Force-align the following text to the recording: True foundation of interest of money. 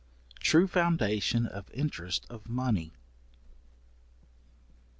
True 0.39 0.65
foundation 0.67 1.45
of 1.45 1.69
interest 1.73 2.25
of 2.27 2.49
money. 2.49 2.91